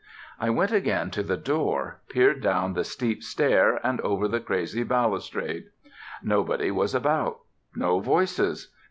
I 0.39 0.49
went 0.49 0.71
again 0.71 1.11
to 1.11 1.21
the 1.21 1.37
door, 1.37 1.99
peered 2.09 2.41
down 2.41 2.73
the 2.73 2.83
steep 2.83 3.21
stair 3.21 3.79
and 3.85 4.01
over 4.01 4.27
the 4.27 4.39
crazy 4.39 4.81
balustrade. 4.81 5.65
Nobody 6.23 6.71
was 6.71 6.95
about; 6.95 7.41
no 7.75 7.99
voices. 7.99 8.73